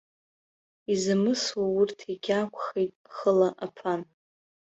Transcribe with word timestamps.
Изамысуа 0.93 1.65
урҭ 1.79 1.97
егьаақәхеит 2.11 2.93
хыла 3.15 3.49
аԥан. 3.65 4.01